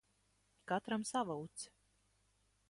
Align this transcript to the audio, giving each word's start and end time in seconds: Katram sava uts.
Katram 0.71 1.03
sava 1.11 1.35
uts. 1.43 1.61